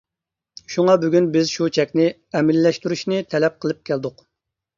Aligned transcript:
شۇڭا 0.75 0.95
بۈگۈن 1.03 1.27
بىز 1.35 1.51
شۇ 1.57 1.67
چەكنى 1.75 2.07
ئەمەلىيلەشتۈرۈشنى 2.09 3.21
تەلەپ 3.35 3.61
قىلىپ 3.67 3.83
كەلدۇق. 3.93 4.27